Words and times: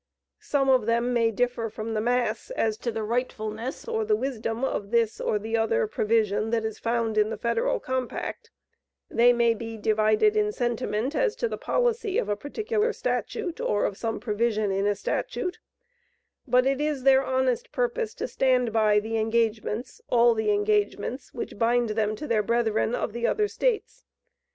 Some 0.39 0.67
of 0.67 0.87
them 0.87 1.13
may 1.13 1.29
differ 1.29 1.69
from 1.69 1.93
the 1.93 2.01
mass, 2.01 2.49
as 2.55 2.75
to 2.79 2.91
the 2.91 3.03
rightfulness 3.03 3.87
or 3.87 4.03
the 4.03 4.15
wisdom 4.15 4.63
of 4.65 4.89
this 4.89 5.21
or 5.21 5.37
the 5.37 5.55
other 5.55 5.85
provision 5.85 6.49
that 6.49 6.65
is 6.65 6.79
found 6.79 7.19
in 7.19 7.29
the 7.29 7.37
federal 7.37 7.79
compact, 7.79 8.49
they 9.11 9.31
may 9.31 9.53
be 9.53 9.77
divided 9.77 10.35
in 10.35 10.51
sentiment 10.53 11.13
as 11.15 11.35
to 11.35 11.47
the 11.47 11.55
policy 11.59 12.17
of 12.17 12.29
a 12.29 12.35
particular 12.35 12.91
statute, 12.93 13.61
or 13.61 13.85
of 13.85 13.95
some 13.95 14.19
provision 14.19 14.71
in 14.71 14.87
a 14.87 14.95
statute; 14.95 15.59
but 16.47 16.65
it 16.65 16.81
is 16.81 17.03
their 17.03 17.23
honest 17.23 17.71
purpose 17.71 18.15
to 18.15 18.27
stand 18.27 18.73
by 18.73 18.97
the 18.99 19.17
engagements, 19.19 20.01
all 20.09 20.33
the 20.33 20.49
engagements, 20.49 21.31
which 21.31 21.59
bind 21.59 21.89
them 21.89 22.15
to 22.15 22.25
their 22.25 22.41
brethren 22.41 22.95
of 22.95 23.13
the 23.13 23.27
other 23.27 23.47
States. 23.47 24.03